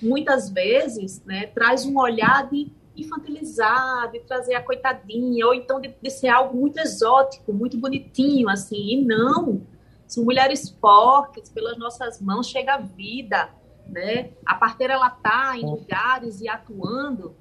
[0.02, 5.94] muitas vezes, né, traz um olhar de infantilizar, de trazer a coitadinha, ou então de,
[6.02, 8.94] de ser algo muito exótico, muito bonitinho, assim.
[8.94, 9.62] E não,
[10.08, 13.50] são mulheres fortes, pelas nossas mãos chega a vida
[13.90, 14.32] né?
[14.46, 17.36] A parteira ela está em lugares e atuando,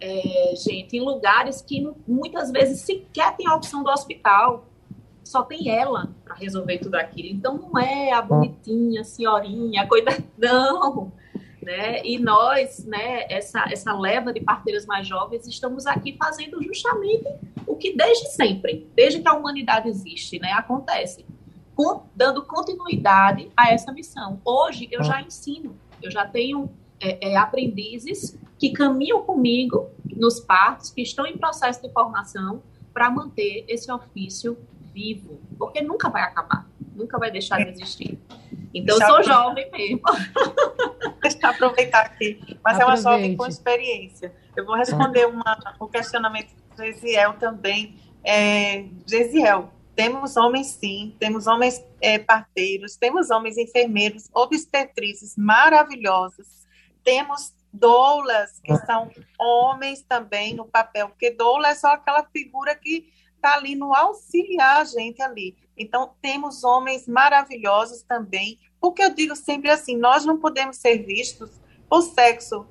[0.00, 4.66] é, gente, em lugares que muitas vezes sequer tem a opção do hospital.
[5.24, 7.28] Só tem ela para resolver tudo aquilo.
[7.28, 11.12] Então não é a bonitinha, a senhorinha, a coisa não.
[11.62, 12.04] Né?
[12.04, 17.24] E nós, né, essa, essa leva de parteiras mais jovens, estamos aqui fazendo justamente
[17.66, 21.24] o que desde sempre, desde que a humanidade existe, né, acontece,
[21.76, 24.40] com, dando continuidade a essa missão.
[24.44, 26.70] Hoje eu já ensino eu já tenho
[27.00, 33.10] é, é, aprendizes que caminham comigo nos partos, que estão em processo de formação para
[33.10, 34.58] manter esse ofício
[34.92, 38.18] vivo, porque nunca vai acabar, nunca vai deixar de existir.
[38.74, 40.00] Então, eu sou jovem mesmo.
[41.22, 42.82] Deixa eu aproveitar aqui, mas Aproveite.
[42.82, 44.34] é uma jovem com experiência.
[44.56, 47.96] Eu vou responder uma, um questionamento do Gesiel também.
[48.24, 56.66] É, Gesiel, temos homens, sim, temos homens é, parteiros, temos homens enfermeiros, obstetrizes maravilhosos,
[57.04, 63.10] temos doulas, que são homens também no papel, porque doula é só aquela figura que
[63.34, 65.56] está ali no auxiliar a gente ali.
[65.76, 71.50] Então, temos homens maravilhosos também, porque eu digo sempre assim, nós não podemos ser vistos
[71.88, 72.66] por sexo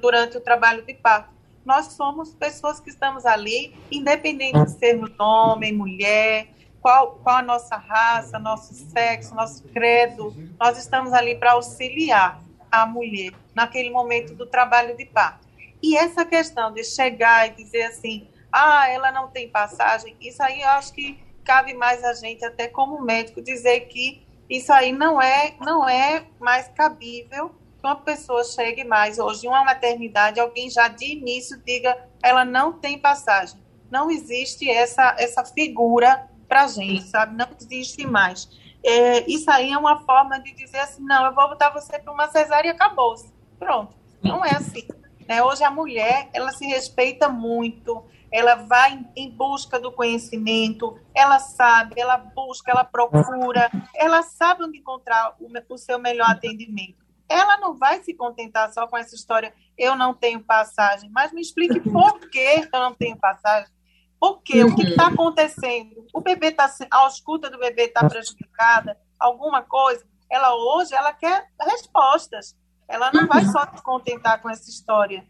[0.00, 1.34] durante o trabalho de parto.
[1.64, 6.48] Nós somos pessoas que estamos ali, independente de sermos homem, mulher,
[6.80, 10.32] qual, qual a nossa raça, nosso sexo, nosso credo.
[10.60, 12.40] Nós estamos ali para auxiliar
[12.70, 15.48] a mulher naquele momento do trabalho de parto.
[15.82, 20.62] E essa questão de chegar e dizer assim, ah, ela não tem passagem, isso aí
[20.62, 25.22] eu acho que cabe mais a gente, até como médico, dizer que isso aí não
[25.22, 30.88] é, não é mais cabível que uma pessoa chegue mais hoje uma maternidade, alguém já
[30.88, 33.58] de início diga ela não tem passagem.
[33.90, 37.36] Não existe essa, essa figura para gente, sabe?
[37.36, 38.48] Não existe mais.
[38.84, 42.12] É, isso aí é uma forma de dizer assim, não, eu vou botar você para
[42.12, 43.32] uma cesárea e acabou-se.
[43.58, 43.94] Pronto.
[44.22, 44.86] Não é assim.
[45.28, 45.42] Né?
[45.42, 48.04] Hoje a mulher, ela se respeita muito,
[48.36, 54.76] ela vai em, busca do conhecimento, ela sabe, ela busca, ela procura, ela sabe onde
[54.76, 57.02] encontrar o, o seu melhor atendimento.
[57.26, 61.40] Ela não vai se contentar só com essa história, eu não tenho passagem, mas me
[61.40, 63.72] explique por que eu não tenho passagem.
[64.20, 64.64] Por quê?
[64.64, 65.14] O que está uhum.
[65.14, 66.06] acontecendo?
[66.12, 70.04] O bebê está, a escuta do bebê está prejudicada, alguma coisa.
[70.30, 72.54] Ela hoje, ela quer respostas.
[72.86, 73.28] Ela não uhum.
[73.28, 75.26] vai só se contentar com essa história.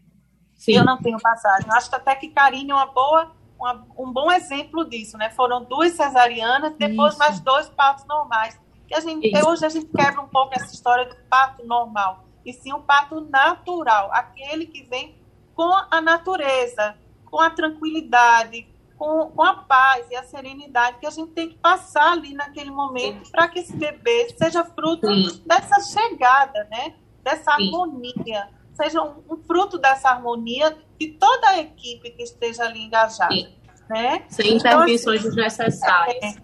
[0.57, 0.73] Sim.
[0.73, 1.69] Eu não tenho passagem.
[1.71, 5.29] Acho até que Karine é uma boa, uma, um bom exemplo disso, né?
[5.29, 7.19] Foram duas cesarianas, depois Isso.
[7.19, 8.59] mais dois partos normais.
[8.87, 12.53] Que a gente, hoje a gente quebra um pouco essa história do parto normal, e
[12.53, 15.15] sim o parto natural, aquele que vem
[15.53, 18.65] com a natureza, com a tranquilidade,
[18.97, 22.71] com, com a paz e a serenidade que a gente tem que passar ali naquele
[22.71, 25.43] momento para que esse bebê seja fruto Sim.
[25.45, 26.95] dessa chegada, né?
[27.21, 27.65] Dessa Sim.
[27.65, 33.33] harmonia, seja um, um, fruto dessa harmonia de toda a equipe que esteja ali engajada,
[33.33, 33.49] Sim.
[33.89, 34.23] né?
[34.29, 36.23] Sem intervenções então, assim, desnecessárias.
[36.23, 36.41] É,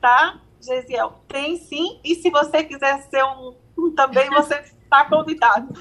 [0.00, 1.24] tá, Gesiel?
[1.26, 5.72] Tem sim, e se você quiser ser um, um também, você está convidado.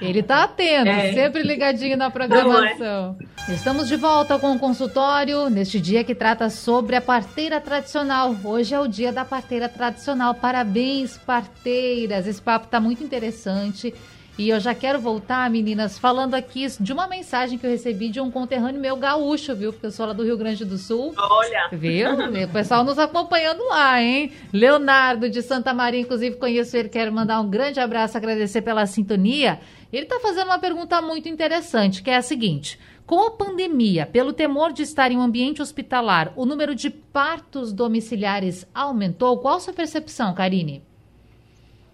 [0.00, 1.12] Ele está atento, é.
[1.12, 3.16] sempre ligadinho na programação.
[3.48, 3.54] É.
[3.54, 8.36] Estamos de volta com o consultório neste dia que trata sobre a parteira tradicional.
[8.44, 10.34] Hoje é o dia da parteira tradicional.
[10.34, 12.26] Parabéns, parteiras.
[12.26, 13.94] Esse papo está muito interessante.
[14.38, 18.18] E eu já quero voltar, meninas, falando aqui de uma mensagem que eu recebi de
[18.18, 19.72] um conterrâneo meu gaúcho, viu?
[19.72, 21.12] Porque eu sou lá do Rio Grande do Sul.
[21.18, 21.68] Olha!
[21.70, 22.12] Viu?
[22.14, 24.32] O pessoal nos acompanhando lá, hein?
[24.50, 29.60] Leonardo de Santa Maria, inclusive conheço ele, quero mandar um grande abraço, agradecer pela sintonia.
[29.92, 34.32] Ele está fazendo uma pergunta muito interessante, que é a seguinte: com a pandemia, pelo
[34.32, 39.38] temor de estar em um ambiente hospitalar, o número de partos domiciliares aumentou?
[39.40, 40.82] Qual a sua percepção, Karine?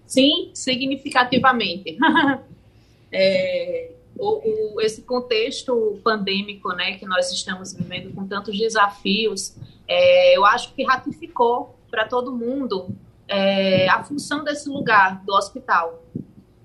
[0.09, 1.99] Sim, significativamente.
[3.13, 9.55] é, o, o, esse contexto pandêmico né, que nós estamos vivendo com tantos desafios,
[9.87, 12.89] é, eu acho que ratificou para todo mundo
[13.29, 16.03] é, a função desse lugar, do hospital,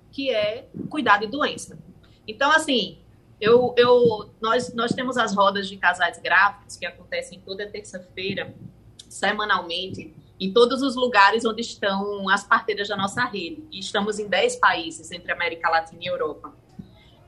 [0.10, 1.77] que é cuidar de doença.
[2.25, 2.97] Então, assim,
[3.41, 8.56] eu, eu, nós, nós temos as rodas de casais gráficos que acontecem toda terça-feira,
[9.10, 13.65] semanalmente, em todos os lugares onde estão as parteiras da nossa rede.
[13.71, 16.53] E estamos em 10 países, entre América Latina e Europa.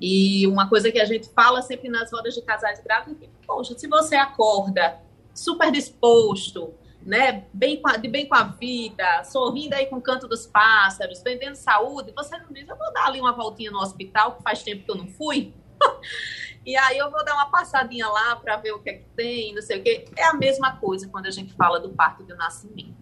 [0.02, 3.48] E uma coisa que a gente fala sempre nas rodas de casais grávidos é que,
[3.48, 5.00] poxa, se você acorda
[5.34, 10.28] super disposto, né, bem a, de bem com a vida, sorrindo aí com o canto
[10.28, 14.36] dos pássaros, vendendo saúde, você não diz, eu vou dar ali uma voltinha no hospital,
[14.36, 15.54] que faz tempo que eu não fui.
[16.66, 19.54] E aí eu vou dar uma passadinha lá para ver o que é que tem,
[19.54, 20.06] não sei o quê.
[20.18, 22.95] É a mesma coisa quando a gente fala do parto do nascimento.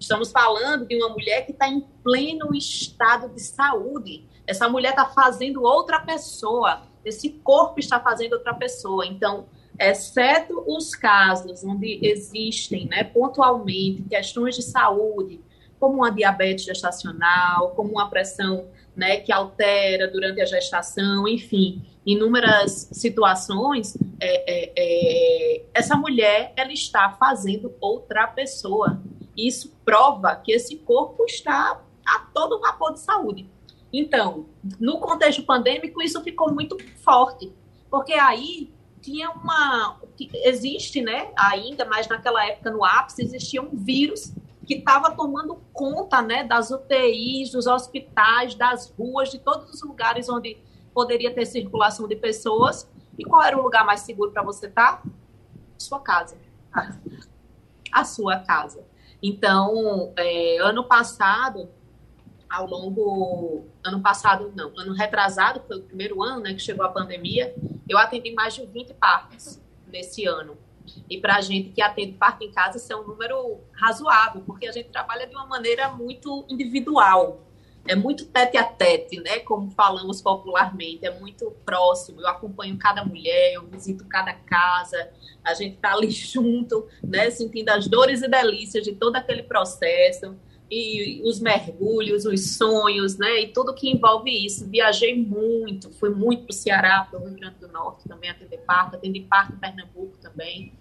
[0.00, 4.26] Estamos falando de uma mulher que está em pleno estado de saúde.
[4.46, 6.80] Essa mulher está fazendo outra pessoa.
[7.04, 9.06] Esse corpo está fazendo outra pessoa.
[9.06, 9.46] Então,
[9.78, 15.38] exceto os casos onde existem, né, pontualmente, questões de saúde,
[15.78, 22.88] como uma diabetes gestacional, como uma pressão né, que altera durante a gestação, enfim, inúmeras
[22.90, 28.98] situações, é, é, é, essa mulher ela está fazendo outra pessoa.
[29.46, 33.50] Isso prova que esse corpo está a todo vapor de saúde.
[33.92, 34.46] Então,
[34.78, 37.52] no contexto pandêmico, isso ficou muito forte,
[37.90, 39.98] porque aí tinha uma.
[40.44, 44.32] Existe, né, ainda, mas naquela época, no ápice, existia um vírus
[44.66, 50.28] que estava tomando conta né, das UTIs, dos hospitais, das ruas, de todos os lugares
[50.28, 50.58] onde
[50.94, 52.88] poderia ter circulação de pessoas.
[53.18, 55.02] E qual era o lugar mais seguro para você estar?
[55.02, 55.10] Tá?
[55.78, 56.38] Sua casa.
[57.90, 58.84] A sua casa.
[59.22, 61.68] Então, é, ano passado,
[62.50, 63.64] ao longo.
[63.82, 67.54] Ano passado, não, ano retrasado, foi o primeiro ano né, que chegou a pandemia,
[67.88, 70.58] eu atendi mais de 20 partos nesse ano.
[71.08, 74.66] E para a gente que atende parto em casa, isso é um número razoável, porque
[74.66, 77.40] a gente trabalha de uma maneira muito individual.
[77.88, 79.40] É muito tete a tete, né?
[79.40, 82.20] Como falamos popularmente, é muito próximo.
[82.20, 85.10] Eu acompanho cada mulher, eu visito cada casa,
[85.42, 87.30] a gente está ali junto, né?
[87.30, 90.36] Sentindo as dores e delícias de todo aquele processo
[90.70, 93.40] e os mergulhos, os sonhos, né?
[93.40, 94.68] E tudo que envolve isso.
[94.68, 98.58] Viajei muito, fui muito para o Ceará, para o Rio Grande do Norte também atender
[98.58, 100.72] parto, atendi parto em Pernambuco também.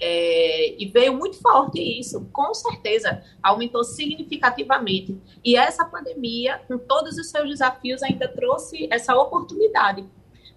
[0.00, 5.20] É, e veio muito forte isso, com certeza, aumentou significativamente.
[5.44, 10.04] E essa pandemia, com todos os seus desafios, ainda trouxe essa oportunidade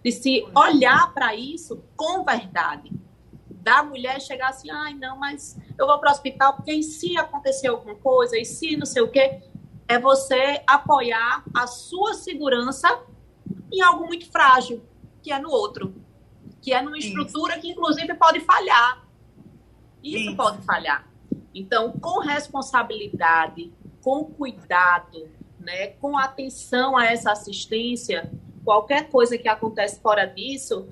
[0.04, 2.92] de se olhar para isso com verdade
[3.68, 7.18] da mulher chegar assim, ai, não, mas eu vou para o hospital porque e se
[7.18, 9.42] acontecer alguma coisa, e se não sei o quê,
[9.90, 12.88] é você apoiar a sua segurança
[13.70, 14.82] em algo muito frágil,
[15.22, 15.94] que é no outro,
[16.62, 17.62] que é numa estrutura Isso.
[17.62, 19.06] que inclusive pode falhar.
[20.02, 21.06] Isso, Isso pode falhar.
[21.54, 25.28] Então, com responsabilidade, com cuidado,
[25.60, 28.32] né, com atenção a essa assistência,
[28.68, 30.90] qualquer coisa que acontece fora disso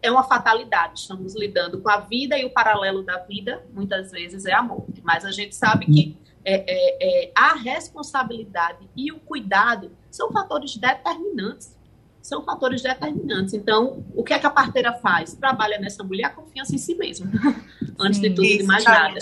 [0.00, 1.00] é uma fatalidade.
[1.00, 5.02] Estamos lidando com a vida e o paralelo da vida, muitas vezes, é a morte.
[5.04, 10.74] Mas a gente sabe que é, é, é, a responsabilidade e o cuidado são fatores
[10.78, 11.78] determinantes.
[12.22, 13.52] São fatores determinantes.
[13.52, 15.34] Então, o que é que a parteira faz?
[15.34, 17.30] Trabalha nessa mulher a confiança em si mesma,
[18.00, 19.18] antes Sim, de tudo e mais nada.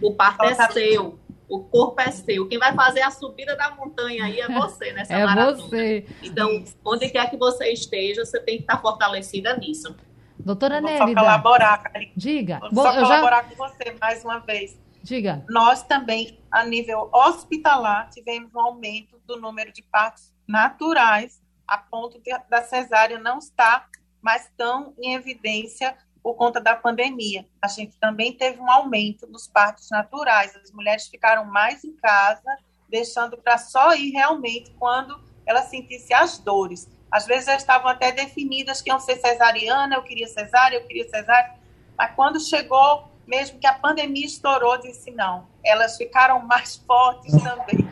[0.00, 1.18] O parto é seu
[1.48, 2.48] o corpo é seu.
[2.48, 5.56] Quem vai fazer a subida da montanha aí é você nessa é maratona.
[5.56, 6.06] Você.
[6.22, 9.94] Então, onde quer que você esteja, você tem que estar fortalecida nisso.
[10.38, 11.06] Doutora Nélida.
[11.06, 12.12] só colaborar, Karine.
[12.16, 12.60] Diga.
[12.60, 13.06] Vou Bom, só eu já...
[13.06, 14.78] colaborar com você mais uma vez.
[15.02, 15.44] Diga.
[15.48, 22.20] Nós também, a nível hospitalar, tivemos um aumento do número de partos naturais, a ponto
[22.20, 23.88] de, da cesárea não estar
[24.20, 25.96] mais tão em evidência
[26.26, 27.46] por conta da pandemia.
[27.62, 30.56] A gente também teve um aumento dos partos naturais.
[30.56, 32.58] As mulheres ficaram mais em casa,
[32.88, 36.90] deixando para só ir realmente quando ela sentisse as dores.
[37.12, 41.08] Às vezes já estavam até definidas que iam ser cesariana, eu queria cesárea, eu queria
[41.08, 41.54] cesárea.
[41.96, 45.46] Mas quando chegou, mesmo que a pandemia estourou, disse não.
[45.64, 47.88] Elas ficaram mais fortes também,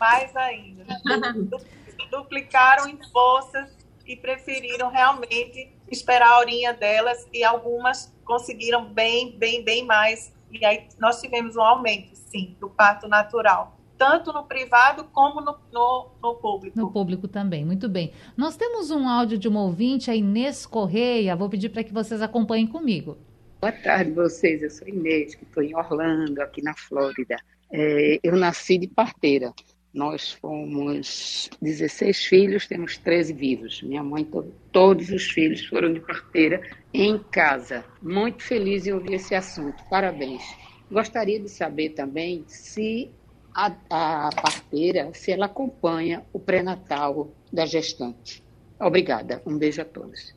[0.00, 0.86] mais ainda.
[2.10, 3.68] Duplicaram em forças
[4.06, 10.32] e preferiram realmente esperar a horinha delas e algumas conseguiram bem, bem, bem mais.
[10.50, 15.56] E aí nós tivemos um aumento, sim, do parto natural tanto no privado como no,
[15.72, 16.78] no, no, público.
[16.78, 18.12] No público também, muito bem.
[18.36, 21.34] Nós temos um áudio de uma ouvinte, a Inês Correia.
[21.34, 23.16] Vou pedir para que vocês acompanhem comigo.
[23.60, 24.62] Boa tarde, vocês.
[24.62, 27.36] Eu sou Inês, que estou em Orlando, aqui na Flórida.
[27.72, 29.52] É, eu nasci de parteira.
[29.96, 33.80] Nós fomos 16 filhos, temos 13 vivos.
[33.80, 36.60] Minha mãe, to todos os filhos foram de parteira
[36.92, 37.82] em casa.
[38.02, 39.82] Muito feliz em ouvir esse assunto.
[39.88, 40.42] Parabéns.
[40.90, 43.10] Gostaria de saber também se
[43.54, 48.44] a, a parteira, se ela acompanha o pré-natal da gestante.
[48.78, 49.40] Obrigada.
[49.46, 50.34] Um beijo a todos.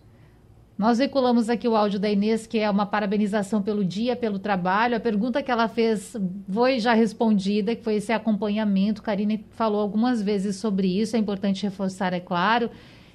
[0.80, 4.96] Nós veiculamos aqui o áudio da Inês, que é uma parabenização pelo dia, pelo trabalho.
[4.96, 6.16] A pergunta que ela fez
[6.50, 9.04] foi já respondida, que foi esse acompanhamento.
[9.04, 12.72] Karine falou algumas vezes sobre isso, é importante reforçar, é claro.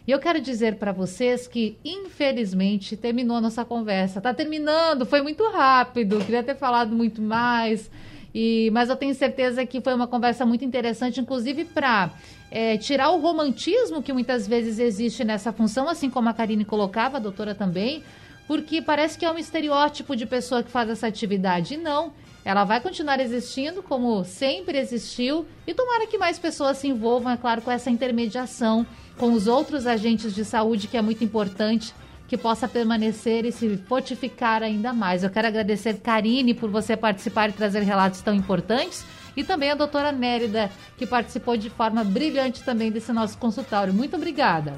[0.06, 4.18] E eu quero dizer para vocês que, infelizmente, terminou a nossa conversa.
[4.18, 7.90] Está terminando, foi muito rápido, queria ter falado muito mais.
[8.34, 12.10] E, mas eu tenho certeza que foi uma conversa muito interessante, inclusive para
[12.50, 17.18] é, tirar o romantismo que muitas vezes existe nessa função, assim como a Karine colocava,
[17.18, 18.02] a doutora também,
[18.48, 21.74] porque parece que é um estereótipo de pessoa que faz essa atividade.
[21.74, 22.12] E não,
[22.44, 27.36] ela vai continuar existindo como sempre existiu e tomara que mais pessoas se envolvam, é
[27.36, 28.84] claro, com essa intermediação
[29.16, 31.94] com os outros agentes de saúde, que é muito importante
[32.26, 35.22] que possa permanecer e se fortificar ainda mais.
[35.22, 39.04] Eu quero agradecer, Karine, por você participar e trazer relatos tão importantes.
[39.36, 43.92] E também a doutora Nérida, que participou de forma brilhante também desse nosso consultório.
[43.92, 44.74] Muito obrigada.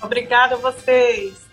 [0.00, 1.48] Obrigada a vocês.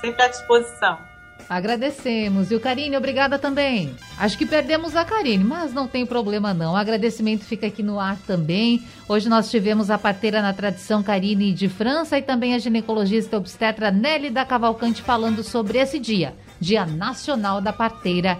[0.00, 1.13] Sempre à disposição.
[1.48, 2.50] Agradecemos.
[2.50, 3.94] E o Karine, obrigada também.
[4.18, 6.72] Acho que perdemos a Karine, mas não tem problema não.
[6.72, 8.82] O agradecimento fica aqui no ar também.
[9.08, 13.90] Hoje nós tivemos a parteira na tradição Karine de França e também a ginecologista obstetra
[13.90, 18.38] Nelly da Cavalcante falando sobre esse dia, Dia Nacional da Parteira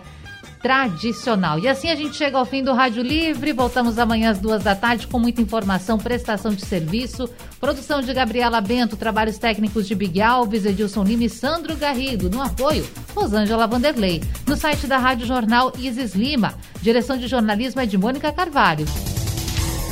[0.65, 1.59] tradicional.
[1.59, 3.53] E assim a gente chega ao fim do Rádio Livre.
[3.53, 7.29] Voltamos amanhã às duas da tarde com muita informação, prestação de serviço,
[7.61, 12.31] produção de Gabriela Bento, trabalhos técnicos de Big Alves, Edilson Lima e Sandro Garrido.
[12.31, 14.23] No apoio, Rosângela Vanderlei.
[14.47, 16.55] No site da Rádio Jornal, Isis Lima.
[16.81, 18.87] Direção de jornalismo é de Mônica Carvalho.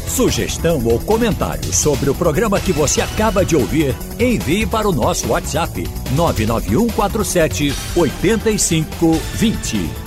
[0.08, 5.28] Sugestão ou comentário sobre o programa que você acaba de ouvir, envie para o nosso
[5.28, 10.01] WhatsApp 99147 8520.